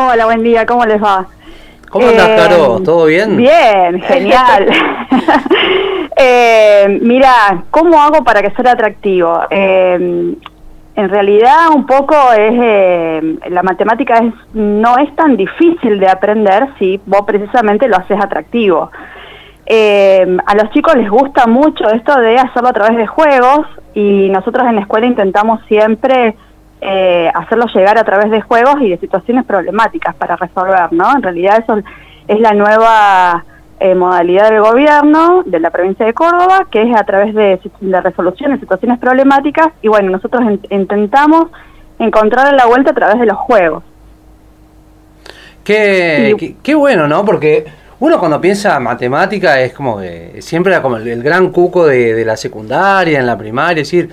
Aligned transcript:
Hola, 0.00 0.26
buen 0.26 0.44
día, 0.44 0.64
¿cómo 0.64 0.84
les 0.84 1.02
va? 1.02 1.26
¿Cómo 1.90 2.06
andas, 2.06 2.28
Caro? 2.28 2.80
¿Todo 2.84 3.06
bien? 3.06 3.36
Bien, 3.36 4.00
genial. 4.02 4.70
eh, 6.16 7.00
mira, 7.02 7.64
¿cómo 7.72 8.00
hago 8.00 8.22
para 8.22 8.40
que 8.40 8.52
sea 8.52 8.70
atractivo? 8.70 9.40
Eh, 9.50 10.36
en 10.94 11.08
realidad 11.08 11.70
un 11.74 11.84
poco 11.84 12.14
es 12.32 12.52
eh, 12.62 13.38
la 13.50 13.64
matemática 13.64 14.18
es, 14.18 14.32
no 14.54 14.98
es 14.98 15.12
tan 15.16 15.36
difícil 15.36 15.98
de 15.98 16.06
aprender 16.06 16.68
si 16.78 17.00
vos 17.04 17.22
precisamente 17.26 17.88
lo 17.88 17.96
haces 17.96 18.20
atractivo. 18.22 18.92
Eh, 19.66 20.38
a 20.46 20.54
los 20.54 20.70
chicos 20.70 20.94
les 20.94 21.10
gusta 21.10 21.48
mucho 21.48 21.90
esto 21.90 22.20
de 22.20 22.36
hacerlo 22.36 22.68
a 22.68 22.72
través 22.72 22.96
de 22.98 23.06
juegos 23.08 23.66
y 23.94 24.28
nosotros 24.30 24.64
en 24.68 24.76
la 24.76 24.82
escuela 24.82 25.08
intentamos 25.08 25.60
siempre 25.66 26.36
eh, 26.80 27.30
hacerlo 27.34 27.66
llegar 27.74 27.98
a 27.98 28.04
través 28.04 28.30
de 28.30 28.40
juegos 28.40 28.76
y 28.80 28.90
de 28.90 28.98
situaciones 28.98 29.44
problemáticas 29.44 30.14
para 30.14 30.36
resolver, 30.36 30.92
¿no? 30.92 31.16
En 31.16 31.22
realidad 31.22 31.58
eso 31.58 31.78
es 32.28 32.40
la 32.40 32.52
nueva 32.52 33.44
eh, 33.80 33.94
modalidad 33.94 34.50
del 34.50 34.60
gobierno 34.60 35.42
de 35.44 35.60
la 35.60 35.70
provincia 35.70 36.04
de 36.04 36.12
Córdoba, 36.12 36.66
que 36.70 36.82
es 36.82 36.96
a 36.96 37.04
través 37.04 37.34
de 37.34 37.60
la 37.80 38.00
resolución 38.00 38.52
de 38.52 38.60
situaciones 38.60 38.98
problemáticas, 38.98 39.68
y 39.82 39.88
bueno, 39.88 40.10
nosotros 40.10 40.42
intentamos 40.70 41.48
encontrar 41.98 42.52
la 42.54 42.66
vuelta 42.66 42.90
a 42.90 42.94
través 42.94 43.18
de 43.20 43.26
los 43.26 43.36
juegos. 43.36 43.84
Qué, 45.64 46.56
qué, 46.62 46.74
bueno, 46.74 47.06
¿no? 47.06 47.24
Porque 47.24 47.66
uno 48.00 48.18
cuando 48.18 48.40
piensa 48.40 48.80
matemática 48.80 49.60
es 49.60 49.72
como 49.72 49.98
que 49.98 50.40
siempre 50.40 50.72
era 50.72 50.80
como 50.80 50.96
el, 50.96 51.22
gran 51.22 51.50
cuco 51.50 51.86
de, 51.86 52.24
la 52.24 52.36
secundaria, 52.36 53.18
en 53.18 53.26
la 53.26 53.36
primaria, 53.36 53.82
decir, 53.82 54.10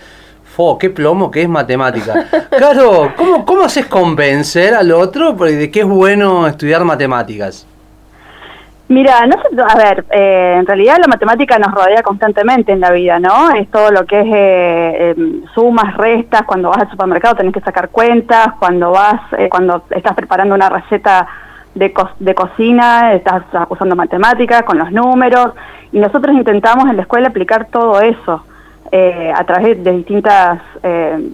fo, 0.55 0.77
qué 0.77 0.90
plomo 0.90 1.30
que 1.30 1.41
es 1.41 1.50
matemática. 1.50 2.14
Claro, 2.55 3.12
¿cómo, 3.18 3.46
cómo 3.46 3.63
haces 3.63 3.86
convencer 3.86 4.73
al 4.73 4.91
otro 4.91 5.34
de 5.34 5.70
que 5.70 5.82
es 5.82 5.86
bueno 5.86 6.48
estudiar 6.48 6.86
matemáticas? 6.86 7.68
Mira, 8.88 9.26
no 9.26 9.36
sé, 9.41 9.62
a 9.62 9.76
ver, 9.76 10.05
eh, 10.12 10.55
en 10.60 10.65
realidad 10.65 10.98
la 11.02 11.07
matemática 11.07 11.60
nos 11.60 11.74
rodea 11.74 12.02
constantemente 12.02 12.71
en 12.71 12.80
la 12.80 12.91
vida, 12.91 13.20
¿no? 13.20 13.52
Es 13.52 13.70
todo 13.71 13.91
lo 13.91 14.05
que 14.05 14.21
es 14.21 14.27
eh, 14.32 15.13
em, 15.18 15.43
sumas, 15.54 15.98
restas, 15.98 16.43
cuando 16.43 16.70
vas 16.70 16.80
al 16.80 16.91
supermercado 16.91 17.35
tenés 17.35 17.54
que 17.54 17.62
sacar 17.62 17.90
cuentas, 17.90 18.49
cuando 18.58 18.91
vas, 18.91 19.21
eh, 19.37 19.49
cuando 19.49 19.84
estás 19.90 20.13
preparando 20.15 20.55
una 20.55 20.70
receta 20.70 21.27
de, 21.74 21.93
de 22.20 22.35
cocina, 22.35 23.13
estás 23.13 23.43
usando 23.70 23.96
matemáticas 23.96 24.63
con 24.63 24.77
los 24.77 24.91
números, 24.91 25.54
y 25.91 25.99
nosotros 25.99 26.34
intentamos 26.35 26.87
en 26.90 26.96
la 26.96 27.02
escuela 27.02 27.30
aplicar 27.30 27.68
todo 27.70 27.99
eso 27.99 28.43
a 28.91 29.44
través 29.46 29.84
de 29.84 29.91
distintas 29.91 30.62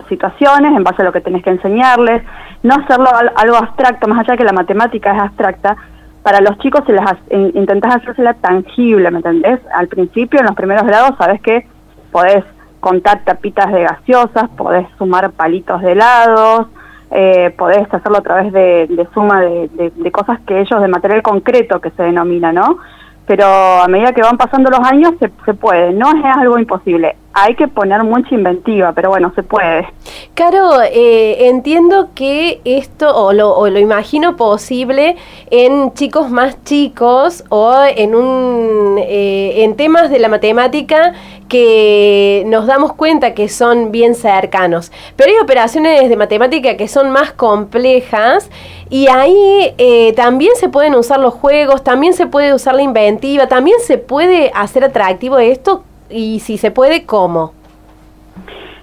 situaciones, 0.10 0.76
en 0.76 0.84
base 0.84 1.02
a 1.02 1.06
lo 1.06 1.12
que 1.12 1.22
tenés 1.22 1.44
que 1.44 1.52
enseñarles, 1.52 2.24
no 2.64 2.76
hacerlo 2.76 3.10
algo 3.36 3.56
abstracto, 3.58 4.08
más 4.08 4.20
allá 4.20 4.38
que 4.38 4.44
la 4.44 4.54
matemática 4.54 5.14
es 5.14 5.22
abstracta, 5.22 5.76
para 6.24 6.40
los 6.42 6.58
chicos 6.60 6.84
se 6.86 6.94
las 6.94 7.16
intentás 7.30 7.96
hacérsela 7.96 8.34
tangible, 8.36 9.10
¿me 9.10 9.18
entendés? 9.18 9.60
Al 9.74 9.88
principio, 9.88 10.40
en 10.40 10.46
los 10.46 10.56
primeros 10.56 10.84
grados, 10.84 11.18
sabes 11.18 11.42
que 11.42 11.66
podés 12.12 12.44
contar 12.80 13.24
tapitas 13.24 13.72
de 13.72 13.84
gaseosas, 13.84 14.50
podés 14.58 14.88
sumar 14.98 15.32
palitos 15.32 15.82
de 15.82 15.94
helados, 15.94 16.68
eh, 17.12 17.54
podés 17.58 17.92
hacerlo 17.92 18.20
a 18.20 18.22
través 18.22 18.54
de, 18.54 19.08
suma 19.14 19.42
de, 19.42 19.92
de, 19.96 20.12
cosas 20.12 20.40
que 20.42 20.62
ellos, 20.62 20.82
de 20.82 20.88
material 20.88 21.22
concreto 21.22 21.82
que 21.82 21.92
se 21.92 22.04
denomina, 22.04 22.52
¿no? 22.52 22.78
Pero 23.26 23.46
a 23.46 23.88
medida 23.88 24.14
que 24.14 24.22
van 24.22 24.38
pasando 24.38 24.70
los 24.70 24.80
años 24.80 25.14
se, 25.20 25.32
se 25.46 25.54
puede, 25.54 25.92
no 25.94 26.10
es 26.12 26.24
algo 26.24 26.58
imposible 26.58 27.16
hay 27.34 27.56
que 27.56 27.68
poner 27.68 28.04
mucha 28.04 28.36
inventiva, 28.36 28.92
pero 28.94 29.10
bueno, 29.10 29.32
se 29.36 29.44
puede. 29.44 29.88
Caro, 30.34 30.82
eh, 30.82 31.48
entiendo 31.48 32.10
que 32.14 32.62
esto, 32.66 33.16
o 33.16 33.34
lo, 33.34 33.56
o 33.56 33.70
lo, 33.70 33.80
imagino 33.80 34.36
posible 34.36 35.16
en 35.50 35.94
chicos 35.94 36.30
más 36.30 36.64
chicos 36.64 37.44
o 37.50 37.74
en, 37.84 38.16
un, 38.16 38.98
eh, 39.00 39.64
en 39.64 39.76
temas 39.76 40.10
de 40.10 40.20
la 40.20 40.28
matemática 40.28 41.14
que 41.48 42.44
nos 42.48 42.66
damos 42.66 42.94
cuenta 42.94 43.34
que 43.34 43.50
son 43.50 43.92
bien 43.92 44.16
cercanos. 44.16 44.92
Pero 45.16 45.32
hay 45.32 45.38
operaciones 45.40 46.10
de 46.10 46.16
matemática 46.16 46.78
que 46.78 46.88
son 46.88 47.12
más 47.12 47.34
complejas 47.34 48.50
y 48.90 49.08
ahí 49.08 49.74
eh, 49.78 50.14
también 50.16 50.54
se 50.56 50.70
pueden 50.70 50.96
usar 50.96 51.20
los 51.20 51.34
juegos, 51.34 51.84
también 51.84 52.14
se 52.14 52.28
puede 52.28 52.54
usar 52.54 52.76
la 52.76 52.82
inventiva, 52.82 53.48
también 53.48 53.78
se 53.82 53.98
puede 53.98 54.52
hacer 54.54 54.84
atractivo 54.84 55.40
esto 55.40 55.84
y 56.12 56.40
si 56.40 56.58
se 56.58 56.72
puede, 56.72 57.06
¿cómo? 57.06 57.54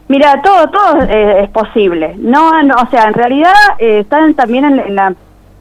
Mira, 0.09 0.41
todo 0.43 0.69
todo 0.71 1.03
eh, 1.03 1.43
es 1.45 1.51
posible. 1.51 2.15
No, 2.19 2.49
o 2.51 2.91
sea, 2.91 3.05
en 3.09 3.15
realidad 3.15 3.53
eh, 3.79 4.01
están 4.01 4.35
también 4.35 4.65
en, 4.65 4.95
la 4.95 5.15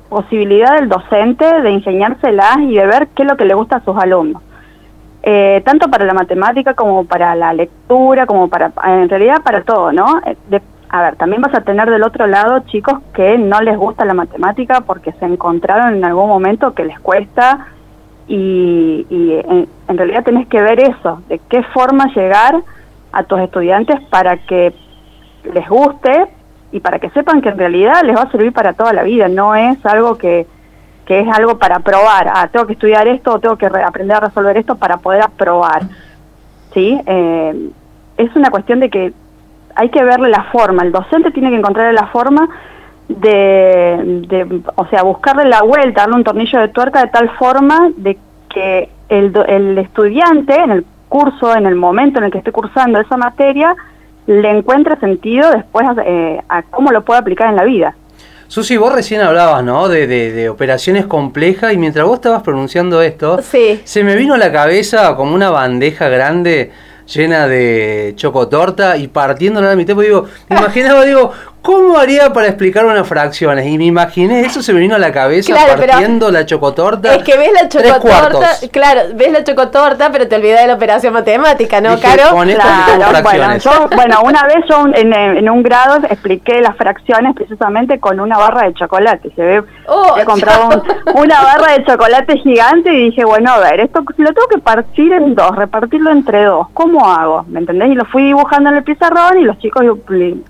posibilidad 0.10 0.76
del 0.76 0.88
docente 0.88 1.62
de 1.62 1.70
enseñárselas 1.70 2.60
y 2.60 2.76
de 2.76 2.88
ver 2.88 3.10
qué 3.10 3.24
es 3.24 3.30
lo 3.30 3.36
que 3.36 3.44
le 3.44 3.54
gusta 3.54 3.78
a 3.78 3.84
sus 3.84 3.98
alumnos. 3.98 4.42
Eh, 5.22 5.62
tanto 5.66 5.90
para 5.90 6.06
la 6.06 6.14
matemática 6.14 6.74
como 6.74 7.04
para 7.04 7.36
la 7.36 7.52
lectura, 7.52 8.26
como 8.26 8.48
para, 8.48 8.72
en 8.86 9.10
realidad 9.10 9.42
para 9.44 9.64
todo, 9.64 9.92
¿no? 9.92 10.22
a 10.90 11.02
ver, 11.02 11.18
también 11.18 11.42
vas 11.42 11.54
a 11.54 11.62
tener 11.62 11.90
del 11.90 12.04
otro 12.04 12.28
lado 12.28 12.60
chicos 12.68 13.00
que 13.14 13.38
no 13.38 13.60
les 13.60 13.76
gusta 13.76 14.06
la 14.06 14.14
matemática 14.14 14.80
porque 14.82 15.12
se 15.14 15.26
encontraron 15.26 15.96
en 15.96 16.06
algún 16.06 16.30
momento 16.30 16.74
que 16.74 16.86
les 16.86 16.98
cuesta 17.02 17.68
y, 18.30 19.06
en, 19.88 19.98
realidad 19.98 20.24
tenés 20.24 20.48
que 20.48 20.62
ver 20.62 20.80
eso, 20.80 21.22
de 21.28 21.40
qué 21.50 21.64
forma 21.64 22.06
llegar 22.16 22.56
a 23.12 23.24
tus 23.24 23.40
estudiantes 23.40 24.00
para 24.10 24.38
que 24.38 24.74
les 25.54 25.68
guste 25.68 26.28
y 26.72 26.80
para 26.80 27.00
que 27.00 27.10
sepan 27.12 27.42
que 27.42 27.50
en 27.50 27.58
realidad 27.58 28.04
les 28.04 28.16
va 28.16 28.24
a 28.24 28.32
servir 28.32 28.54
para 28.54 28.74
toda 28.74 28.94
la 28.94 29.04
vida, 29.04 29.28
no 29.28 29.56
es 29.56 29.84
algo 29.86 30.18
que, 30.18 30.46
que 31.06 31.22
es 31.22 31.28
algo 31.30 31.58
para 31.58 31.80
probar, 31.80 32.32
ah, 32.34 32.50
tengo 32.52 32.68
que 32.68 32.74
estudiar 32.74 33.08
esto 33.08 33.34
o 33.34 33.40
tengo 33.40 33.58
que 33.58 33.66
aprender 33.66 34.18
a 34.18 34.22
resolver 34.22 34.58
esto 34.58 34.76
para 34.76 34.98
poder 34.98 35.22
aprobar, 35.22 35.84
¿sí? 36.74 37.00
Eh, 37.06 37.70
es 38.18 38.36
una 38.36 38.50
cuestión 38.50 38.80
de 38.80 38.90
que 38.90 39.14
hay 39.76 39.90
que 39.90 40.04
verle 40.04 40.30
la 40.30 40.44
forma, 40.46 40.84
el 40.84 40.92
docente 40.92 41.32
tiene 41.32 41.50
que 41.50 41.58
encontrarle 41.58 41.94
la 41.94 42.08
forma 42.08 42.50
de, 43.08 44.62
o 44.76 44.86
sea, 44.88 45.04
buscarle 45.04 45.46
la 45.46 45.62
vuelta, 45.62 46.02
darle 46.02 46.16
un 46.16 46.24
tornillo 46.24 46.60
de 46.60 46.68
tuerca 46.70 47.02
de 47.02 47.08
tal 47.08 47.30
forma 47.38 47.92
de 47.96 48.18
que 48.50 48.90
el, 49.10 49.34
el 49.48 49.78
estudiante 49.78 50.56
en 50.56 50.72
el 50.72 50.86
curso, 51.10 51.56
en 51.56 51.66
el 51.66 51.76
momento 51.76 52.20
en 52.20 52.26
el 52.26 52.32
que 52.32 52.40
esté 52.40 52.52
cursando 52.52 53.00
esa 53.00 53.18
materia, 53.18 53.76
le 54.28 54.50
encuentre 54.50 54.98
sentido 54.98 55.50
después 55.52 55.86
eh, 56.06 56.42
a 56.50 56.62
cómo 56.64 56.92
lo 56.92 57.04
puede 57.04 57.20
aplicar 57.20 57.50
en 57.50 57.56
la 57.56 57.64
vida. 57.64 57.96
Susi, 58.50 58.78
vos 58.78 58.94
recién 58.94 59.22
hablabas, 59.22 59.64
¿no? 59.64 59.90
De, 59.90 60.08
de, 60.08 60.50
operaciones 60.50 61.06
complejas 61.06 61.74
y 61.74 61.78
mientras 61.78 62.06
vos 62.06 62.16
estabas 62.16 62.44
pronunciando 62.44 63.02
esto, 63.02 63.42
se 63.42 64.04
me 64.04 64.16
vino 64.16 64.36
a 64.36 64.38
la 64.38 64.52
cabeza 64.54 65.16
como 65.16 65.36
una 65.36 65.50
bandeja 65.50 66.08
grande 66.08 66.72
llena 67.14 67.48
de 67.48 68.14
chocotorta 68.16 68.98
y 68.98 69.08
partiéndola 69.08 69.68
a 69.68 69.70
la 69.72 69.76
mitad, 69.76 69.96
pues 69.96 70.08
digo, 70.08 70.28
me 70.50 70.58
imaginaba, 70.60 71.06
digo, 71.06 71.32
¿Cómo 71.68 71.98
haría 71.98 72.32
para 72.32 72.48
explicar 72.48 72.86
unas 72.86 73.06
fracciones? 73.06 73.68
Y 73.68 73.78
me 73.78 73.84
imaginé, 73.84 74.40
eso 74.40 74.62
se 74.62 74.72
me 74.72 74.80
vino 74.80 74.96
a 74.96 75.00
la 75.00 75.12
cabeza 75.12 75.54
partiendo 75.54 76.32
la 76.32 76.46
chocotorta. 76.46 77.14
Es 77.14 77.24
que 77.26 77.38
ves 77.38 77.52
la 77.52 77.68
chocotorta, 77.68 78.52
claro, 78.72 79.02
ves 79.16 79.34
la 79.34 79.44
chocotorta, 79.44 80.10
pero 80.10 80.30
te 80.30 80.38
olvidas 80.38 80.62
de 80.62 80.68
la 80.68 80.76
operación 80.76 81.12
matemática, 81.12 81.82
¿no, 81.82 82.00
Caro? 82.00 82.24
Claro, 82.24 83.22
bueno, 83.22 83.58
bueno, 83.94 84.22
una 84.24 84.44
vez 84.44 84.64
yo 84.70 84.86
en, 84.94 85.50
un 85.50 85.62
grado 85.62 85.98
expliqué 86.10 86.62
las 86.62 86.78
fracciones 86.78 87.36
precisamente 87.36 88.00
con 88.00 88.22
una 88.22 88.38
barra 88.38 88.68
de 88.68 88.74
chocolate. 88.74 89.30
Se 89.36 89.44
ve, 89.44 89.64
oh, 89.88 90.16
he 90.18 90.24
comprado 90.24 90.84
una 91.16 91.42
barra 91.42 91.74
de 91.74 91.84
chocolate 91.84 92.38
gigante 92.38 92.94
y 92.94 93.10
dije, 93.10 93.26
bueno, 93.26 93.52
a 93.52 93.60
ver, 93.60 93.82
esto 93.82 94.06
si 94.16 94.22
lo 94.22 94.32
tengo 94.32 94.48
que 94.48 94.60
partir 94.60 95.12
en 95.12 95.36
dos, 95.36 95.54
repartirlo 95.54 96.12
entre 96.12 96.46
dos, 96.46 96.68
¿cómo 96.74 97.12
hago? 97.12 97.44
¿Me 97.50 97.60
entendés? 97.60 97.90
Y 97.90 97.96
lo 97.96 98.06
fui 98.06 98.24
dibujando 98.24 98.70
en 98.70 98.78
el 98.78 98.84
pizarrón 98.86 99.38
y 99.38 99.44
los 99.44 99.60
chicos 99.60 99.84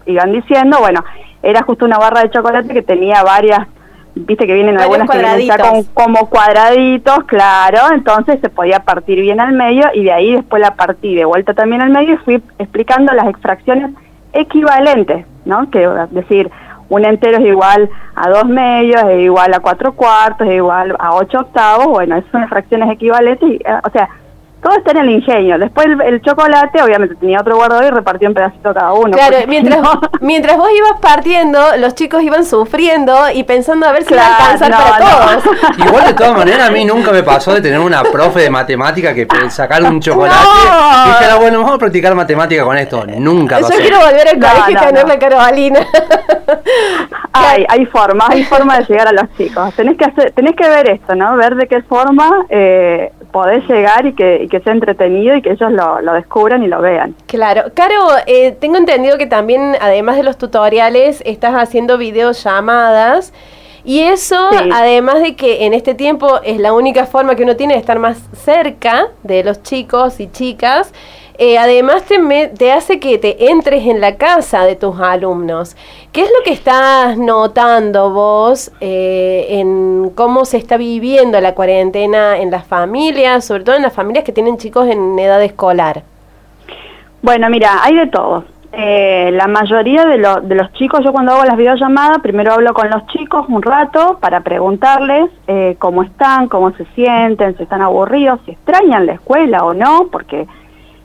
iban 0.05 0.31
diciendo, 0.31 0.77
bueno, 0.79 1.03
era 1.43 1.63
justo 1.63 1.85
una 1.85 1.97
barra 1.97 2.21
de 2.21 2.31
chocolate 2.31 2.73
que 2.73 2.81
tenía 2.81 3.23
varias, 3.23 3.67
viste 4.15 4.47
que 4.47 4.53
vienen 4.53 4.79
algunas 4.79 5.09
que 5.09 5.17
vienen 5.17 5.41
ya 5.41 5.57
con, 5.57 5.83
como 5.93 6.29
cuadraditos, 6.29 7.23
claro, 7.25 7.93
entonces 7.93 8.39
se 8.41 8.49
podía 8.49 8.79
partir 8.79 9.21
bien 9.21 9.39
al 9.39 9.53
medio 9.53 9.87
y 9.93 10.03
de 10.03 10.11
ahí 10.11 10.33
después 10.33 10.61
la 10.61 10.75
partí 10.75 11.15
de 11.15 11.25
vuelta 11.25 11.53
también 11.53 11.81
al 11.81 11.89
medio 11.89 12.15
y 12.15 12.17
fui 12.17 12.43
explicando 12.57 13.13
las 13.13 13.27
extracciones 13.27 13.91
equivalentes, 14.33 15.25
¿no? 15.45 15.69
Que 15.69 15.83
es 15.83 16.11
decir, 16.11 16.51
un 16.89 17.05
entero 17.05 17.37
es 17.37 17.45
igual 17.45 17.89
a 18.15 18.29
dos 18.29 18.45
medios, 18.45 19.03
es 19.03 19.19
igual 19.21 19.53
a 19.53 19.59
cuatro 19.59 19.93
cuartos, 19.93 20.47
es 20.47 20.55
igual 20.55 20.95
a 20.99 21.15
ocho 21.15 21.39
octavos, 21.39 21.87
bueno, 21.87 22.15
esas 22.15 22.31
son 22.31 22.47
fracciones 22.47 22.89
equivalentes, 22.91 23.49
y, 23.49 23.55
eh, 23.55 23.79
o 23.83 23.89
sea, 23.89 24.09
todo 24.61 24.75
está 24.77 24.91
en 24.91 24.97
el 24.97 25.09
ingenio. 25.11 25.57
Después 25.59 25.87
el, 26.05 26.21
chocolate, 26.21 26.81
obviamente 26.81 27.15
tenía 27.15 27.39
otro 27.39 27.55
guardado 27.55 27.85
y 27.87 27.89
repartió 27.89 28.27
un 28.27 28.33
pedacito 28.33 28.73
cada 28.73 28.93
uno. 28.93 29.11
Claro, 29.11 29.37
mientras, 29.47 29.79
mientras 30.21 30.57
vos 30.57 30.69
ibas 30.75 30.99
partiendo, 30.99 31.59
los 31.77 31.95
chicos 31.95 32.23
iban 32.23 32.43
sufriendo 32.45 33.15
y 33.33 33.43
pensando 33.43 33.87
a 33.87 33.91
ver 33.91 34.03
si 34.03 34.13
iba 34.13 34.23
a 34.23 34.35
alcanzar 34.35 34.71
para 34.71 34.97
todos. 34.97 35.43
Igual 35.87 36.07
de 36.07 36.13
todas 36.13 36.37
maneras, 36.37 36.69
a 36.69 36.71
mí 36.71 36.85
nunca 36.85 37.11
me 37.11 37.23
pasó 37.23 37.53
de 37.53 37.61
tener 37.61 37.79
una 37.79 38.03
profe 38.03 38.41
de 38.41 38.49
matemática 38.49 39.13
que 39.13 39.27
sacar 39.49 39.83
un 39.83 39.99
chocolate 40.01 40.47
y 41.05 41.09
dijera, 41.09 41.35
bueno, 41.35 41.59
vamos 41.59 41.75
a 41.75 41.77
practicar 41.77 42.15
matemática 42.15 42.63
con 42.63 42.77
esto. 42.77 43.05
Nunca 43.05 43.59
pasó. 43.59 43.73
Yo 43.73 43.79
quiero 43.79 43.99
volver 43.99 44.27
al 44.27 44.39
colegio 44.39 44.71
y 44.71 44.85
tener 44.85 45.07
la 45.07 45.19
Carolina. 45.19 45.79
hay, 47.33 47.65
hay 47.69 47.85
formas, 47.85 48.29
hay 48.29 48.43
forma 48.43 48.79
de 48.79 48.85
llegar 48.85 49.07
a 49.07 49.11
los 49.11 49.31
chicos. 49.37 49.73
Tenés 49.75 49.97
que 49.97 50.05
hacer, 50.05 50.31
tenés 50.31 50.55
que 50.55 50.67
ver 50.67 50.89
esto, 50.89 51.15
¿no? 51.15 51.35
Ver 51.37 51.55
de 51.55 51.67
qué 51.67 51.81
forma 51.83 52.45
eh, 52.49 53.11
podés 53.31 53.67
llegar 53.67 54.05
y 54.05 54.13
que, 54.13 54.46
que 54.47 54.59
sea 54.59 54.73
entretenido 54.73 55.35
y 55.35 55.41
que 55.41 55.51
ellos 55.51 55.71
lo, 55.71 56.01
lo, 56.01 56.13
descubran 56.13 56.63
y 56.63 56.67
lo 56.67 56.81
vean. 56.81 57.15
Claro. 57.25 57.63
Caro, 57.73 58.07
eh, 58.25 58.51
tengo 58.59 58.77
entendido 58.77 59.17
que 59.17 59.27
también, 59.27 59.75
además 59.79 60.17
de 60.17 60.23
los 60.23 60.37
tutoriales, 60.37 61.21
estás 61.25 61.53
haciendo 61.53 61.97
videollamadas. 61.97 63.33
Y 63.87 64.01
eso, 64.01 64.49
además 64.73 65.21
de 65.21 65.37
que 65.37 65.65
en 65.65 65.73
este 65.73 65.95
tiempo 65.95 66.41
es 66.43 66.59
la 66.59 66.73
única 66.73 67.05
forma 67.05 67.35
que 67.35 67.43
uno 67.43 67.55
tiene 67.55 67.75
de 67.75 67.79
estar 67.79 67.99
más 67.99 68.17
cerca 68.33 69.07
de 69.23 69.45
los 69.45 69.63
chicos 69.63 70.19
y 70.19 70.27
chicas, 70.29 70.93
eh, 71.39 71.59
además 71.59 72.03
te, 72.05 72.17
te 72.57 72.71
hace 72.71 72.99
que 72.99 73.19
te 73.19 73.51
entres 73.51 73.85
en 73.85 74.01
la 74.01 74.15
casa 74.15 74.65
de 74.65 74.75
tus 74.75 74.99
alumnos. 74.99 75.77
¿Qué 76.11 76.21
es 76.21 76.29
lo 76.35 76.43
que 76.43 76.51
estás 76.51 77.15
notando 77.17 78.09
vos 78.11 78.71
eh, 78.81 79.45
en 79.49 80.09
cómo 80.15 80.45
se 80.45 80.57
está 80.57 80.77
viviendo 80.77 81.39
la 81.39 81.53
cuarentena 81.53 82.39
en 82.39 82.49
las 82.49 82.65
familias, 82.65 83.45
sobre 83.45 83.63
todo 83.63 83.75
en 83.75 83.83
las 83.83 83.93
familias 83.93 84.23
que 84.23 84.31
tienen 84.31 84.57
chicos 84.57 84.87
en 84.87 85.17
edad 85.19 85.43
escolar? 85.43 86.01
Bueno, 87.21 87.49
mira, 87.51 87.83
hay 87.83 87.95
de 87.95 88.07
todo. 88.07 88.45
Eh, 88.71 89.29
la 89.33 89.47
mayoría 89.47 90.05
de, 90.05 90.17
de, 90.17 90.55
los 90.55 90.73
chicos, 90.73 91.01
yo 91.03 91.11
cuando 91.11 91.33
hago 91.33 91.45
las 91.45 91.55
videollamadas, 91.55 92.19
primero 92.19 92.53
hablo 92.53 92.73
con 92.73 92.89
los 92.89 93.05
chicos 93.07 93.45
un 93.47 93.61
rato 93.61 94.17
para 94.19 94.41
preguntarles 94.41 95.29
cómo 95.79 96.03
están, 96.03 96.47
cómo 96.47 96.71
se 96.71 96.85
sienten, 96.95 97.55
si 97.57 97.63
están 97.63 97.81
aburridos, 97.81 98.39
si 98.45 98.51
extrañan 98.51 99.05
la 99.05 99.13
escuela 99.13 99.63
o 99.63 99.73
no, 99.73 100.07
porque 100.11 100.47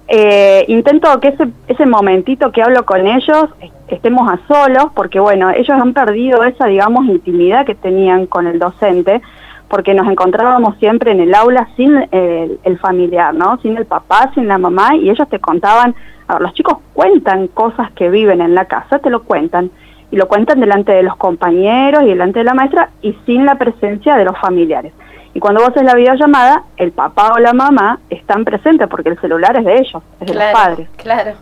eh, 0.08 0.64
intento 0.68 1.18
que 1.20 1.28
ese, 1.28 1.48
ese 1.68 1.86
momentito 1.86 2.52
que 2.52 2.62
hablo 2.62 2.84
con 2.84 3.06
ellos 3.06 3.46
estemos 3.88 4.28
a 4.28 4.38
solos, 4.46 4.86
porque 4.94 5.20
bueno, 5.20 5.50
ellos 5.50 5.70
han 5.70 5.92
perdido 5.92 6.44
esa, 6.44 6.66
digamos, 6.66 7.06
intimidad 7.06 7.66
que 7.66 7.74
tenían 7.74 8.26
con 8.26 8.46
el 8.46 8.58
docente, 8.58 9.22
porque 9.68 9.94
nos 9.94 10.06
encontrábamos 10.10 10.76
siempre 10.78 11.12
en 11.12 11.20
el 11.20 11.34
aula 11.34 11.68
sin 11.76 12.06
el, 12.10 12.78
familiar, 12.78 13.34
¿no? 13.34 13.58
Sin 13.62 13.76
el 13.76 13.86
papá, 13.86 14.30
sin 14.34 14.46
la 14.48 14.58
mamá, 14.58 14.96
y 14.96 15.08
ellos 15.08 15.28
te 15.30 15.38
contaban, 15.38 15.94
a 16.28 16.34
ver, 16.34 16.42
los 16.42 16.52
chicos 16.52 16.78
cuentan 16.92 17.48
cosas 17.48 17.90
que 17.92 18.10
viven 18.10 18.42
en 18.42 18.54
la 18.54 18.66
casa, 18.66 18.98
te 18.98 19.08
lo 19.08 19.22
cuentan, 19.22 19.70
y 20.10 20.16
lo 20.16 20.28
cuentan 20.28 20.60
delante 20.60 20.92
de 20.92 21.02
los 21.02 21.16
compañeros 21.16 22.02
y 22.02 22.08
delante 22.08 22.40
de 22.40 22.44
la 22.44 22.52
maestra, 22.52 22.90
y 23.00 23.16
sin 23.24 23.46
la 23.46 23.54
presencia 23.54 24.16
de 24.16 24.26
los 24.26 24.38
familiares. 24.38 24.92
Y 25.34 25.40
cuando 25.40 25.60
vos 25.60 25.70
haces 25.70 25.84
la 25.84 25.94
videollamada, 25.94 26.64
el 26.76 26.92
papá 26.92 27.32
o 27.34 27.38
la 27.38 27.52
mamá 27.52 28.00
están 28.10 28.44
presentes 28.44 28.86
porque 28.88 29.08
el 29.08 29.20
celular 29.20 29.56
es 29.56 29.64
de 29.64 29.74
ellos, 29.74 30.02
es 30.20 30.26
de 30.26 30.34
los 30.34 30.44
padres. 30.52 30.88
Claro. 30.96 31.32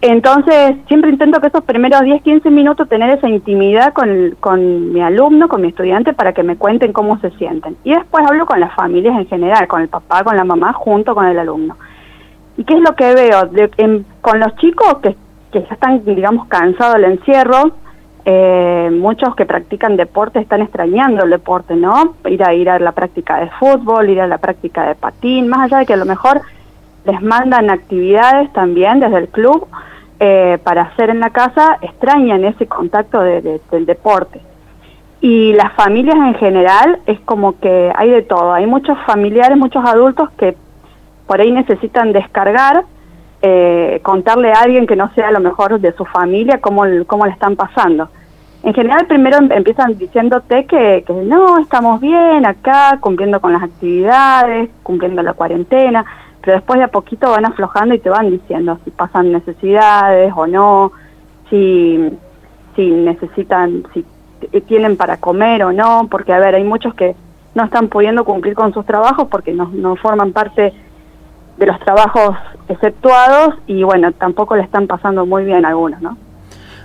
Entonces, 0.00 0.76
siempre 0.86 1.10
intento 1.10 1.40
que 1.40 1.48
esos 1.48 1.64
primeros 1.64 2.02
10, 2.02 2.22
15 2.22 2.50
minutos 2.50 2.88
tener 2.88 3.10
esa 3.10 3.28
intimidad 3.28 3.92
con, 3.92 4.36
con 4.38 4.92
mi 4.92 5.00
alumno, 5.00 5.48
con 5.48 5.60
mi 5.60 5.68
estudiante, 5.68 6.12
para 6.12 6.32
que 6.32 6.44
me 6.44 6.56
cuenten 6.56 6.92
cómo 6.92 7.18
se 7.18 7.30
sienten. 7.32 7.76
Y 7.82 7.94
después 7.94 8.24
hablo 8.24 8.46
con 8.46 8.60
las 8.60 8.72
familias 8.74 9.18
en 9.18 9.26
general, 9.26 9.66
con 9.66 9.82
el 9.82 9.88
papá, 9.88 10.22
con 10.22 10.36
la 10.36 10.44
mamá, 10.44 10.72
junto 10.72 11.16
con 11.16 11.26
el 11.26 11.38
alumno. 11.38 11.76
¿Y 12.56 12.64
qué 12.64 12.74
es 12.74 12.80
lo 12.80 12.94
que 12.94 13.14
veo? 13.14 13.50
con 14.20 14.38
los 14.38 14.54
chicos 14.56 14.98
que, 15.02 15.16
que 15.50 15.62
ya 15.62 15.74
están, 15.74 16.04
digamos, 16.04 16.46
cansados 16.46 16.94
del 16.94 17.12
encierro, 17.12 17.72
eh, 18.30 18.90
muchos 18.92 19.34
que 19.34 19.46
practican 19.46 19.96
deporte 19.96 20.38
están 20.38 20.60
extrañando 20.60 21.24
el 21.24 21.30
deporte, 21.30 21.74
¿no? 21.74 22.14
Ir 22.26 22.44
a 22.44 22.52
ir 22.52 22.68
a 22.68 22.78
la 22.78 22.92
práctica 22.92 23.40
de 23.40 23.48
fútbol, 23.58 24.10
ir 24.10 24.20
a 24.20 24.26
la 24.26 24.36
práctica 24.36 24.86
de 24.86 24.94
patín, 24.94 25.48
más 25.48 25.60
allá 25.60 25.78
de 25.78 25.86
que 25.86 25.94
a 25.94 25.96
lo 25.96 26.04
mejor 26.04 26.42
les 27.06 27.22
mandan 27.22 27.70
actividades 27.70 28.52
también 28.52 29.00
desde 29.00 29.16
el 29.16 29.28
club 29.28 29.66
eh, 30.20 30.58
para 30.62 30.82
hacer 30.82 31.08
en 31.08 31.20
la 31.20 31.30
casa, 31.30 31.78
extrañan 31.80 32.44
ese 32.44 32.66
contacto 32.66 33.18
del 33.22 33.86
deporte. 33.86 34.42
Y 35.22 35.54
las 35.54 35.72
familias 35.72 36.16
en 36.16 36.34
general 36.34 36.98
es 37.06 37.18
como 37.20 37.58
que 37.58 37.90
hay 37.96 38.10
de 38.10 38.20
todo, 38.20 38.52
hay 38.52 38.66
muchos 38.66 38.98
familiares, 39.06 39.56
muchos 39.56 39.82
adultos 39.86 40.28
que 40.32 40.54
por 41.26 41.40
ahí 41.40 41.50
necesitan 41.50 42.12
descargar 42.12 42.84
eh, 43.40 44.00
contarle 44.02 44.52
a 44.52 44.60
alguien 44.60 44.86
que 44.86 44.96
no 44.96 45.10
sea 45.14 45.28
a 45.28 45.32
lo 45.32 45.40
mejor 45.40 45.80
de 45.80 45.92
su 45.92 46.04
familia 46.04 46.60
cómo, 46.60 46.82
cómo 47.06 47.24
le 47.24 47.32
están 47.32 47.56
pasando. 47.56 48.10
En 48.62 48.74
general 48.74 49.06
primero 49.06 49.38
em, 49.38 49.52
empiezan 49.52 49.96
diciéndote 49.96 50.66
que, 50.66 51.04
que 51.06 51.12
no, 51.12 51.58
estamos 51.58 52.00
bien 52.00 52.44
acá, 52.44 52.98
cumpliendo 53.00 53.40
con 53.40 53.52
las 53.52 53.62
actividades, 53.62 54.70
cumpliendo 54.82 55.22
la 55.22 55.34
cuarentena, 55.34 56.04
pero 56.40 56.56
después 56.56 56.78
de 56.78 56.84
a 56.84 56.88
poquito 56.88 57.30
van 57.30 57.46
aflojando 57.46 57.94
y 57.94 57.98
te 57.98 58.10
van 58.10 58.30
diciendo 58.30 58.78
si 58.84 58.90
pasan 58.90 59.32
necesidades 59.32 60.32
o 60.36 60.46
no, 60.46 60.92
si, 61.50 62.10
si 62.74 62.90
necesitan, 62.90 63.84
si 63.94 64.04
tienen 64.66 64.96
para 64.96 65.18
comer 65.18 65.64
o 65.64 65.72
no, 65.72 66.08
porque 66.10 66.32
a 66.32 66.38
ver, 66.38 66.54
hay 66.54 66.64
muchos 66.64 66.94
que 66.94 67.14
no 67.54 67.64
están 67.64 67.88
pudiendo 67.88 68.24
cumplir 68.24 68.54
con 68.54 68.72
sus 68.72 68.86
trabajos 68.86 69.28
porque 69.28 69.52
no, 69.52 69.70
no 69.72 69.96
forman 69.96 70.32
parte 70.32 70.72
de 71.56 71.66
los 71.66 71.78
trabajos 71.80 72.36
exceptuados 72.68 73.56
y 73.66 73.82
bueno, 73.82 74.12
tampoco 74.12 74.56
le 74.56 74.62
están 74.62 74.86
pasando 74.86 75.26
muy 75.26 75.44
bien 75.44 75.64
algunos, 75.64 76.00
¿no? 76.00 76.16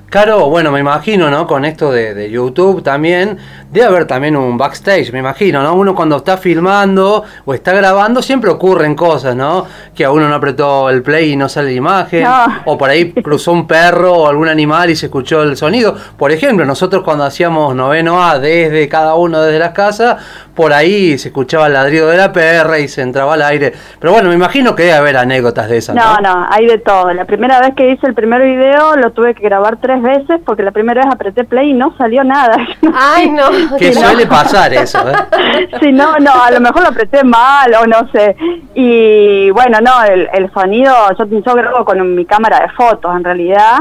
Claro, 0.10 0.48
bueno, 0.48 0.72
me 0.72 0.80
imagino, 0.80 1.32
¿no? 1.32 1.48
Con 1.48 1.66
esto 1.66 1.92
de, 1.92 2.30
YouTube 2.30 2.84
también, 2.84 3.40
debe 3.72 3.88
haber 3.88 4.06
también 4.06 4.36
un 4.36 4.60
backstage, 4.60 5.12
me 5.12 5.18
imagino, 5.18 5.64
¿no? 5.64 5.74
Uno 5.74 5.96
cuando 5.96 6.18
está 6.18 6.38
filmando 6.38 7.24
o 7.46 7.54
está 7.56 7.74
grabando 7.74 8.22
siempre 8.22 8.52
ocurren 8.52 8.94
cosas, 8.94 9.36
¿no? 9.36 9.66
Que 9.96 10.06
a 10.06 10.12
uno 10.12 10.30
no 10.30 10.36
apretó 10.36 10.92
el 10.92 11.02
play 11.02 11.32
y 11.32 11.36
no 11.36 11.50
sale 11.50 11.70
la 11.70 11.78
imagen, 11.78 12.28
o 12.66 12.78
por 12.78 12.92
ahí 12.92 13.12
cruzó 13.24 13.54
un 13.54 13.66
perro 13.66 14.14
o 14.14 14.28
algún 14.28 14.50
animal 14.50 14.92
y 14.92 14.96
se 14.96 15.08
escuchó 15.08 15.42
el 15.42 15.58
sonido. 15.58 15.96
Por 16.16 16.32
ejemplo, 16.32 16.64
nosotros 16.64 17.02
cuando 17.02 17.24
hacíamos 17.24 17.74
noveno 17.76 18.24
A 18.24 18.38
desde 18.38 18.88
cada 18.88 19.16
uno 19.16 19.42
desde 19.42 19.58
las 19.58 19.72
casas, 19.72 20.18
por 20.54 20.74
ahí 20.74 21.18
se 21.18 21.30
escuchaba 21.30 21.66
el 21.66 21.74
ladrido 21.74 22.08
de 22.08 22.18
la 22.18 22.32
perra 22.32 22.78
y 22.78 22.88
se 22.88 23.02
entraba 23.02 23.34
al 23.34 23.42
aire. 23.42 23.74
Pero 24.00 24.14
bueno, 24.14 24.30
me 24.30 24.36
imagino 24.36 24.76
que 24.76 24.84
debe 24.84 24.96
haber 24.96 25.18
anécdotas 25.18 25.70
de 25.70 25.78
esas. 25.78 25.96
No, 25.96 26.18
no, 26.18 26.22
no 26.22 26.48
hay 26.50 26.68
de 26.68 26.78
todo. 26.78 27.12
La 27.14 27.26
primera 27.26 27.60
vez 27.60 27.74
que 27.76 27.90
hice 27.90 28.06
el 28.06 28.14
primer 28.14 28.44
video 28.44 28.96
lo 28.96 29.12
tuve 29.12 29.34
que 29.34 29.42
grabar 29.42 29.78
tres 29.82 30.03
veces 30.04 30.42
porque 30.46 30.62
la 30.62 30.72
primera 30.72 31.04
vez 31.04 31.12
apreté 31.12 31.44
play 31.44 31.72
y 31.72 31.74
no 31.74 31.98
salió 31.98 32.24
nada. 32.24 32.56
Ay, 32.94 33.32
no. 33.32 33.78
Que 33.78 33.94
suele 33.94 34.28
pasar 34.28 34.72
eso, 34.74 35.00
¿eh? 35.10 35.16
sí, 35.82 35.92
no, 35.92 36.20
no, 36.20 36.32
a 36.32 36.52
lo 36.52 36.60
mejor 36.60 36.84
lo 36.84 36.90
apreté 36.90 37.24
mal 37.24 37.74
o 37.82 37.88
no 37.88 38.08
sé. 38.12 38.36
Y 38.76 39.50
bueno, 39.52 39.80
no, 39.82 40.04
el, 40.04 40.30
el 40.34 40.52
sonido, 40.54 40.94
yo, 41.18 41.26
yo 41.26 41.56
grabo 41.56 41.86
con 41.86 42.14
mi 42.16 42.26
cámara 42.26 42.60
de 42.60 42.70
fotos 42.70 43.16
en 43.16 43.24
realidad 43.24 43.80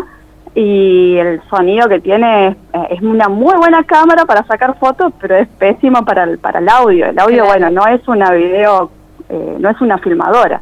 y 0.54 1.16
el 1.16 1.40
sonido 1.48 1.88
que 1.88 2.00
tiene 2.00 2.56
es, 2.90 3.00
una 3.00 3.28
muy 3.28 3.54
buena 3.56 3.84
cámara 3.84 4.26
para 4.26 4.44
sacar 4.44 4.78
fotos, 4.78 5.12
pero 5.20 5.36
es 5.36 5.48
pésimo 5.48 6.04
para 6.04 6.24
el, 6.24 6.38
para 6.38 6.58
el 6.58 6.68
audio. 6.68 7.06
El 7.06 7.18
audio, 7.18 7.46
bueno, 7.46 7.70
no 7.70 7.86
es 7.86 8.06
una 8.06 8.30
video, 8.32 8.90
eh, 9.28 9.56
no 9.58 9.70
es 9.70 9.80
una 9.80 9.98
filmadora. 9.98 10.60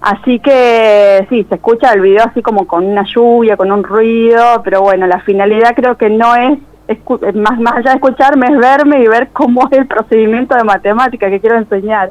Así 0.00 0.38
que 0.38 1.26
sí, 1.28 1.44
se 1.48 1.56
escucha 1.56 1.92
el 1.92 2.00
video 2.00 2.24
así 2.24 2.42
como 2.42 2.66
con 2.66 2.86
una 2.86 3.04
lluvia, 3.04 3.56
con 3.56 3.70
un 3.70 3.84
ruido, 3.84 4.62
pero 4.64 4.80
bueno, 4.80 5.06
la 5.06 5.20
finalidad 5.20 5.74
creo 5.74 5.96
que 5.96 6.08
no 6.08 6.34
es 6.34 6.58
más, 7.34 7.58
más 7.60 7.76
allá 7.76 7.90
de 7.90 7.96
escucharme 7.96 8.46
es 8.46 8.58
verme 8.58 9.02
y 9.02 9.06
ver 9.06 9.28
cómo 9.32 9.68
es 9.70 9.78
el 9.78 9.86
procedimiento 9.86 10.56
de 10.56 10.64
matemática 10.64 11.30
que 11.30 11.40
quiero 11.40 11.56
enseñar. 11.56 12.10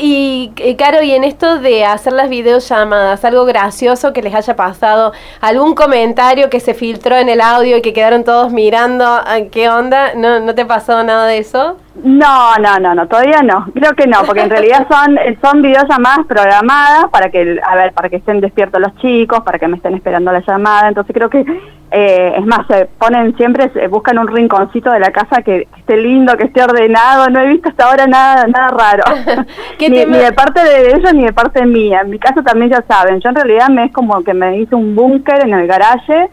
y 0.00 0.52
eh, 0.56 0.76
Caro, 0.76 1.02
y 1.02 1.12
en 1.12 1.24
esto 1.24 1.58
de 1.58 1.84
hacer 1.84 2.12
las 2.12 2.28
videollamadas, 2.28 3.24
algo 3.24 3.44
gracioso 3.44 4.12
que 4.12 4.22
les 4.22 4.34
haya 4.34 4.56
pasado, 4.56 5.12
algún 5.40 5.74
comentario 5.74 6.50
que 6.50 6.60
se 6.60 6.74
filtró 6.74 7.16
en 7.16 7.28
el 7.28 7.40
audio 7.40 7.78
y 7.78 7.82
que 7.82 7.92
quedaron 7.92 8.24
todos 8.24 8.52
mirando, 8.52 9.04
ah, 9.06 9.38
¿qué 9.50 9.68
onda? 9.68 10.14
¿No, 10.14 10.40
no 10.40 10.54
te 10.54 10.66
pasó 10.66 11.02
nada 11.02 11.26
de 11.26 11.38
eso? 11.38 11.76
No, 12.02 12.56
no, 12.56 12.78
no, 12.78 12.94
no, 12.94 13.08
todavía 13.08 13.42
no. 13.42 13.66
Creo 13.74 13.92
que 13.92 14.06
no, 14.06 14.22
porque 14.24 14.42
en 14.42 14.50
realidad 14.50 14.86
son 14.90 15.18
son 15.42 15.62
videollamadas 15.62 16.26
programadas 16.26 17.06
para 17.10 17.30
que, 17.30 17.60
a 17.64 17.74
ver, 17.76 17.92
para 17.92 18.08
que 18.08 18.16
estén 18.16 18.40
despiertos 18.40 18.80
los 18.80 18.94
chicos, 18.96 19.40
para 19.40 19.58
que 19.58 19.68
me 19.68 19.76
estén 19.76 19.94
esperando 19.94 20.32
la 20.32 20.40
llamada. 20.40 20.88
Entonces 20.88 21.14
creo 21.14 21.28
que 21.28 21.44
eh, 21.90 22.34
es 22.36 22.46
más, 22.46 22.66
se 22.68 22.86
ponen 22.86 23.36
siempre, 23.36 23.70
se 23.70 23.88
buscan 23.88 24.18
un 24.18 24.28
rinconcito 24.28 24.90
de 24.90 25.00
la 25.00 25.10
casa 25.10 25.42
que, 25.42 25.66
esté 25.76 25.96
lindo, 25.96 26.36
que 26.36 26.44
esté 26.44 26.62
ordenado. 26.62 27.28
No 27.28 27.40
he 27.40 27.48
visto 27.48 27.68
hasta 27.68 27.86
ahora 27.86 28.06
nada 28.06 28.46
nada 28.46 28.68
raro, 28.70 29.04
ni, 29.80 29.88
ni, 29.88 30.04
de 30.04 30.32
parte 30.32 30.62
de 30.62 30.92
ellos 30.92 31.12
ni 31.14 31.24
de 31.24 31.32
parte 31.32 31.64
mía. 31.66 32.00
En 32.02 32.10
mi 32.10 32.18
caso 32.18 32.42
también 32.42 32.70
ya 32.70 32.82
saben. 32.88 33.20
Yo 33.20 33.28
en 33.28 33.34
realidad 33.34 33.68
me 33.68 33.84
es 33.84 33.92
como 33.92 34.22
que 34.22 34.34
me 34.34 34.58
hice 34.58 34.74
un 34.74 34.94
búnker 34.94 35.40
en 35.42 35.54
el 35.54 35.66
garaje 35.66 36.30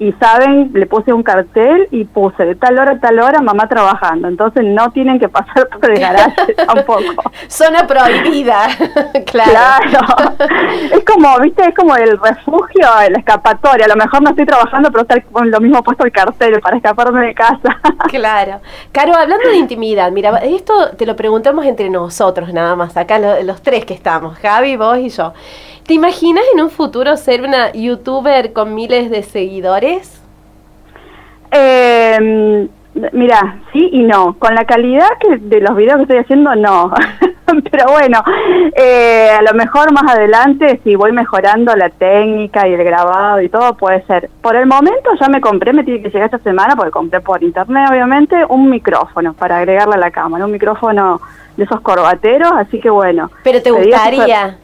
y 0.00 0.12
saben, 0.12 0.70
le 0.74 0.86
puse 0.86 1.12
un 1.12 1.22
cartel 1.22 1.88
y 1.90 2.04
puse 2.04 2.44
de 2.44 2.54
tal 2.54 2.78
hora 2.78 2.92
a 2.92 3.00
tal 3.00 3.18
hora 3.18 3.40
mamá 3.40 3.68
trabajando. 3.68 4.28
Entonces 4.28 4.64
no 4.64 4.90
tienen 4.92 5.18
que 5.18 5.28
pasar 5.28 5.68
por 5.68 5.90
el 5.90 5.98
garaje 5.98 6.54
tampoco. 6.66 7.30
Zona 7.48 7.86
prohibida, 7.86 8.68
claro. 9.26 9.50
Claro. 9.90 10.34
Es 10.92 11.04
como, 11.04 11.38
viste, 11.40 11.68
es 11.68 11.74
como 11.74 11.96
el 11.96 12.18
refugio, 12.18 12.86
la 13.10 13.18
escapatoria. 13.18 13.86
A 13.86 13.88
lo 13.88 13.96
mejor 13.96 14.22
no 14.22 14.30
estoy 14.30 14.46
trabajando, 14.46 14.90
pero 14.90 15.02
está 15.02 15.20
con 15.22 15.50
lo 15.50 15.60
mismo 15.60 15.82
puesto 15.82 16.04
el 16.04 16.12
cartel 16.12 16.60
para 16.60 16.76
escaparme 16.76 17.26
de 17.26 17.34
casa. 17.34 17.58
Claro. 18.08 18.60
Caro, 18.90 19.14
hablando 19.14 19.48
de 19.48 19.56
intimidad, 19.56 20.10
mira, 20.12 20.38
esto 20.38 20.90
te 20.96 21.04
lo 21.04 21.14
preguntamos 21.14 21.66
entre 21.66 21.90
nosotros 21.90 22.54
nada 22.54 22.74
más, 22.74 22.96
acá 22.96 23.18
los 23.42 23.60
tres 23.60 23.84
que 23.84 23.92
estamos, 23.92 24.38
Javi, 24.38 24.76
vos 24.76 24.98
y 24.98 25.10
yo. 25.10 25.34
¿Te 25.88 25.94
imaginas 25.94 26.44
en 26.52 26.60
un 26.60 26.68
futuro 26.68 27.16
ser 27.16 27.40
una 27.40 27.72
youtuber 27.72 28.52
con 28.52 28.74
miles 28.74 29.10
de 29.10 29.22
seguidores? 29.22 29.87
Eh, 31.50 32.68
mira, 33.12 33.58
sí 33.72 33.88
y 33.92 34.02
no. 34.02 34.34
Con 34.38 34.54
la 34.54 34.64
calidad 34.64 35.08
que 35.20 35.36
de 35.36 35.60
los 35.60 35.76
videos 35.76 35.96
que 35.96 36.02
estoy 36.02 36.18
haciendo, 36.18 36.54
no. 36.54 36.92
Pero 37.70 37.86
bueno, 37.90 38.22
eh, 38.76 39.30
a 39.30 39.42
lo 39.42 39.54
mejor 39.54 39.90
más 39.92 40.12
adelante, 40.14 40.80
si 40.84 40.96
voy 40.96 41.12
mejorando 41.12 41.74
la 41.74 41.88
técnica 41.88 42.68
y 42.68 42.74
el 42.74 42.84
grabado 42.84 43.40
y 43.40 43.48
todo, 43.48 43.74
puede 43.74 44.04
ser. 44.06 44.28
Por 44.42 44.56
el 44.56 44.66
momento 44.66 45.10
ya 45.18 45.28
me 45.28 45.40
compré, 45.40 45.72
me 45.72 45.84
tiene 45.84 46.02
que 46.02 46.10
llegar 46.10 46.26
esta 46.26 46.38
semana, 46.38 46.76
porque 46.76 46.90
compré 46.90 47.20
por 47.20 47.42
internet, 47.42 47.88
obviamente, 47.90 48.36
un 48.48 48.68
micrófono 48.68 49.32
para 49.32 49.58
agregarle 49.58 49.94
a 49.94 49.98
la 49.98 50.10
cámara. 50.10 50.44
Un 50.44 50.52
micrófono 50.52 51.20
de 51.56 51.64
esos 51.64 51.80
corbateros, 51.80 52.52
así 52.52 52.80
que 52.80 52.90
bueno. 52.90 53.30
Pero 53.42 53.62
te 53.62 53.70
gustaría. 53.70 54.58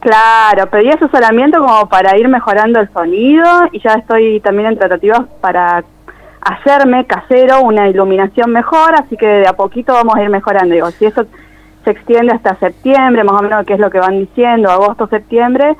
Claro, 0.00 0.68
pedí 0.70 0.90
asesoramiento 0.90 1.60
como 1.60 1.88
para 1.88 2.16
ir 2.18 2.28
mejorando 2.28 2.80
el 2.80 2.92
sonido 2.92 3.46
y 3.72 3.80
ya 3.80 3.94
estoy 3.94 4.40
también 4.40 4.68
en 4.70 4.78
tratativas 4.78 5.20
para 5.40 5.84
hacerme 6.40 7.06
casero 7.06 7.62
una 7.62 7.88
iluminación 7.88 8.50
mejor, 8.50 8.94
así 8.94 9.16
que 9.16 9.26
de 9.26 9.46
a 9.46 9.54
poquito 9.54 9.94
vamos 9.94 10.16
a 10.16 10.22
ir 10.22 10.30
mejorando. 10.30 10.74
Digo, 10.74 10.90
si 10.90 11.06
eso 11.06 11.24
se 11.84 11.90
extiende 11.90 12.32
hasta 12.32 12.56
septiembre, 12.56 13.24
más 13.24 13.40
o 13.40 13.42
menos 13.42 13.64
que 13.64 13.74
es 13.74 13.80
lo 13.80 13.90
que 13.90 14.00
van 14.00 14.18
diciendo, 14.18 14.70
agosto, 14.70 15.06
septiembre, 15.06 15.76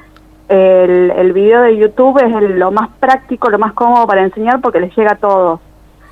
el, 0.48 1.10
el 1.10 1.32
video 1.32 1.62
de 1.62 1.76
YouTube 1.76 2.18
es 2.22 2.50
lo 2.56 2.70
más 2.70 2.90
práctico, 3.00 3.50
lo 3.50 3.58
más 3.58 3.72
cómodo 3.72 4.06
para 4.06 4.22
enseñar 4.22 4.60
porque 4.60 4.80
les 4.80 4.96
llega 4.96 5.12
a 5.12 5.16
todos 5.16 5.60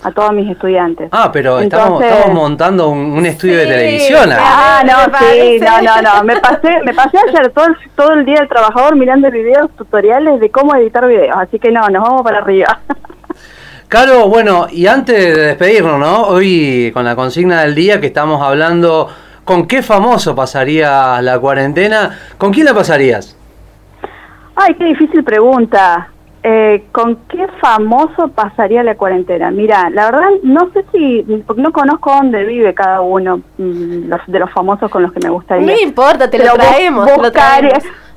a 0.03 0.11
todos 0.11 0.33
mis 0.33 0.51
estudiantes. 0.51 1.09
Ah, 1.13 1.31
pero 1.33 1.61
estamos, 1.61 2.03
estamos 2.03 2.35
montando 2.35 2.89
un, 2.89 3.25
estudio 3.25 3.59
de 3.59 3.67
televisión. 3.67 4.31
Ah, 4.33 4.83
no, 4.85 5.19
sí, 5.19 5.61
no, 5.61 5.83
no, 5.83 6.03
no. 6.03 6.25
Me 6.25 6.37
pasé, 6.41 6.81
me 6.85 6.93
pasé 6.93 7.19
ayer 7.19 7.51
todo 7.51 7.67
el, 7.67 7.77
todo 7.95 8.13
el 8.13 8.25
día 8.25 8.41
del 8.41 8.49
trabajador 8.49 8.97
mirando 8.97 9.31
videos, 9.31 9.71
tutoriales 9.77 10.41
de 10.41 10.51
cómo 10.51 10.75
editar 10.75 11.07
videos. 11.07 11.37
Así 11.37 11.59
que 11.59 11.71
no, 11.71 11.89
nos 11.89 12.03
vamos 12.03 12.23
para 12.23 12.39
arriba. 12.39 12.81
Caro, 13.89 14.29
bueno, 14.29 14.67
y 14.71 14.87
antes 14.87 15.37
de 15.37 15.43
despedirnos, 15.49 15.99
¿no? 15.99 16.23
Hoy 16.23 16.91
con 16.95 17.05
la 17.05 17.15
consigna 17.15 17.63
del 17.63 17.75
día 17.75 18.01
que 18.01 18.07
estamos 18.07 18.43
hablando, 18.43 19.09
¿con 19.45 19.67
qué 19.67 19.83
famoso 19.83 20.35
pasaría 20.35 21.21
la 21.21 21.39
cuarentena? 21.39 22.19
¿Con 22.39 22.53
quién 22.53 22.65
la 22.65 22.75
pasarías? 22.75 23.37
Ay, 24.57 24.75
qué 24.77 24.85
difícil 24.85 25.23
pregunta. 25.23 26.12
Eh, 26.45 26.87
¿Con 26.91 27.17
qué 27.29 27.47
famoso 27.61 28.29
pasaría 28.29 28.83
la 28.83 28.97
cuarentena? 28.97 29.53
Mira, 29.53 29.89
la 29.91 30.11
verdad 30.11 30.29
no 30.43 30.71
sé 30.73 30.85
si, 30.93 31.23
porque 31.47 31.63
no 31.63 31.71
conozco 31.71 32.11
dónde 32.11 32.45
vive 32.45 32.75
cada 32.75 33.01
uno 33.01 33.43
mm, 33.59 34.11
de 34.27 34.39
los 34.41 34.51
famosos 34.51 34.91
con 34.91 35.03
los 35.03 35.13
que 35.13 35.21
me 35.23 35.31
gustaría. 35.31 35.67
No 35.67 35.81
importa, 35.81 36.29
te 36.29 36.39
lo 36.39 36.55
traemos, 36.55 37.09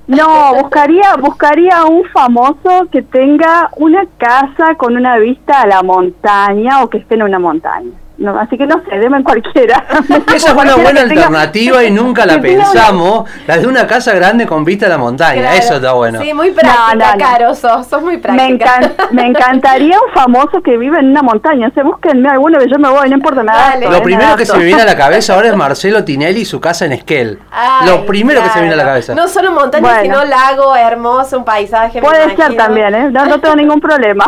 No, 0.08 0.56
buscaría, 0.56 1.16
buscaría 1.18 1.86
un 1.86 2.04
famoso 2.06 2.88
que 2.92 3.02
tenga 3.04 3.70
una 3.78 4.06
casa 4.18 4.76
con 4.76 4.96
una 4.96 5.18
vista 5.18 5.62
a 5.62 5.68
la 5.68 5.84
montaña 5.84 6.84
o 6.84 6.90
que 6.90 7.00
esté 7.00 7.16
en 7.16 7.24
una 7.24 7.40
montaña. 7.40 7.92
No, 8.18 8.40
así 8.40 8.58
que 8.58 8.66
no 8.66 8.82
sé, 8.90 8.98
deme 8.98 9.24
cualquiera. 9.24 9.86
Esa 10.34 10.52
es 10.52 10.54
una 10.54 10.76
buena 10.76 11.02
alternativa 11.02 11.84
y 11.84 11.92
nunca 11.92 12.26
la 12.26 12.40
pensamos. 12.42 13.30
La 13.46 13.58
de 13.58 13.68
una 13.68 13.86
casa 13.88 14.14
grande 14.14 14.46
con 14.46 14.64
vista 14.64 14.86
a 14.86 14.90
la 14.90 14.98
montaña, 14.98 15.56
eso 15.56 15.76
está 15.76 15.94
bueno. 15.94 16.22
Sí, 16.22 16.34
muy 16.34 16.52
práctica, 16.52 17.16
Caro, 17.18 17.54
sos, 17.54 18.02
muy 18.02 18.18
práctica. 18.18 18.94
Me, 19.12 19.24
me, 19.24 19.28
encantaría 19.28 19.98
un 20.00 20.14
famoso 20.14 20.62
que 20.62 20.78
vive 20.78 21.00
en 21.00 21.10
una 21.12 21.22
montaña. 21.22 21.70
Se 21.76 21.84
búsquenme 21.84 22.30
alguno 22.30 22.60
que 22.60 22.70
yo 22.70 22.80
me 22.80 22.90
voy, 22.90 23.10
no 23.10 23.16
importa 23.16 23.44
nada. 23.44 23.76
Lo 23.78 24.02
primero 24.02 24.36
que 24.36 24.46
se 24.46 24.58
me 24.58 24.64
viene 24.64 24.82
a 24.82 24.86
la 24.86 24.96
cabeza 24.96 25.34
ahora 25.34 25.50
es 25.50 25.56
Marcelo 25.56 26.04
Tinelli 26.04 26.42
y 26.42 26.46
su 26.46 26.62
casa 26.62 26.86
en 26.86 26.94
Esquel. 26.94 27.40
Lo 27.86 28.06
primero 28.06 28.42
que 28.42 28.50
se 28.50 28.56
me 28.56 28.62
viene 28.62 28.76
a 28.76 28.78
la 28.78 28.86
cabeza. 28.86 29.14
No 29.14 29.28
solo 29.28 29.52
montaña, 29.52 30.02
sino 30.02 30.24
lago 30.24 30.76
hermoso, 30.76 31.38
un 31.38 31.46
paisaje. 31.46 32.02
Puede 32.02 32.36
ser 32.36 32.56
también, 32.56 32.96
¿eh? 32.96 33.10
No, 33.12 33.26
no 33.26 33.40
tengo 33.42 33.56
ningún 33.56 33.82
problema. 33.82 34.26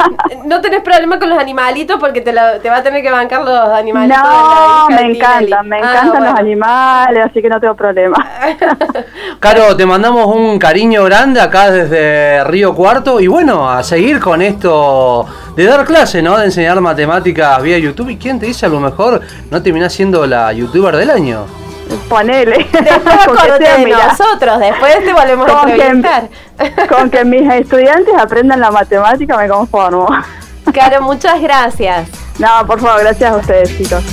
no 0.44 0.60
tenés 0.60 0.82
problema 0.82 1.18
con 1.18 1.30
los 1.30 1.38
animalitos 1.38 2.00
porque 2.00 2.20
te, 2.20 2.32
te 2.32 2.70
va 2.70 2.76
a 2.78 2.82
tener 2.82 3.02
que 3.02 3.10
bancar 3.10 3.27
los 3.36 3.68
animales. 3.70 4.16
No, 4.16 4.88
me 4.88 5.02
encantan, 5.02 5.68
me 5.68 5.76
ah, 5.76 5.78
encantan 5.78 6.24
los 6.24 6.34
animales, 6.34 7.26
así 7.26 7.42
que 7.42 7.48
no 7.48 7.60
tengo 7.60 7.74
problema. 7.74 8.16
Caro, 9.40 9.76
te 9.76 9.86
mandamos 9.86 10.26
un 10.34 10.58
cariño 10.58 11.04
grande 11.04 11.40
acá 11.40 11.70
desde 11.70 12.44
Río 12.44 12.74
Cuarto 12.74 13.20
y 13.20 13.26
bueno, 13.26 13.68
a 13.68 13.82
seguir 13.82 14.20
con 14.20 14.42
esto 14.42 15.26
de 15.56 15.64
dar 15.64 15.84
clase, 15.84 16.22
¿no? 16.22 16.36
De 16.36 16.46
enseñar 16.46 16.80
matemáticas 16.80 17.62
vía 17.62 17.78
YouTube. 17.78 18.10
¿Y 18.10 18.16
quién 18.16 18.38
te 18.38 18.46
dice 18.46 18.66
a 18.66 18.68
lo 18.68 18.80
mejor 18.80 19.20
no 19.50 19.62
terminás 19.62 19.92
siendo 19.92 20.26
la 20.26 20.52
youtuber 20.52 20.96
del 20.96 21.10
año? 21.10 21.46
Ponele. 22.08 22.66
Después 22.70 23.58
de 23.58 23.86
nosotros, 23.90 24.58
después 24.58 25.04
te 25.04 25.12
volvemos 25.12 25.50
a 25.50 25.70
entrevistar. 25.70 26.28
con 26.88 27.10
que 27.10 27.24
mis 27.24 27.50
estudiantes 27.52 28.14
aprendan 28.18 28.60
la 28.60 28.70
matemática 28.70 29.36
me 29.36 29.48
conformo. 29.48 30.08
Caro, 30.72 31.02
muchas 31.02 31.40
gracias. 31.40 32.27
No, 32.38 32.66
por 32.66 32.80
favor, 32.80 33.00
gracias 33.00 33.32
a 33.32 33.36
ustedes, 33.36 33.76
chicos. 33.76 34.04